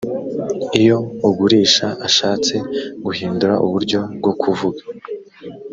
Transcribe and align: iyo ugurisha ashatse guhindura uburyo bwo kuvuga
iyo 0.79 0.97
ugurisha 1.27 1.87
ashatse 2.07 2.55
guhindura 3.05 3.53
uburyo 3.65 3.99
bwo 4.19 4.33
kuvuga 4.41 4.81